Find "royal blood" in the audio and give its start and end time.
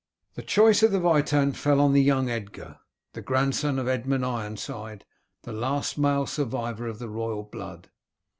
7.07-7.91